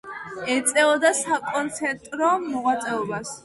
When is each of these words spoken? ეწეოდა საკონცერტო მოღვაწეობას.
ეწეოდა 0.53 1.11
საკონცერტო 1.19 2.33
მოღვაწეობას. 2.51 3.39